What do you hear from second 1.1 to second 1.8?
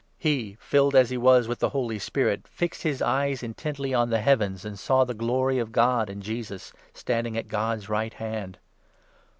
he was with the